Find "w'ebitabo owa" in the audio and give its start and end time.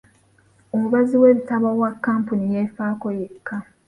1.21-1.89